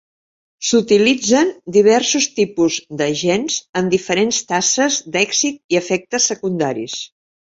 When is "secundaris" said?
6.33-6.97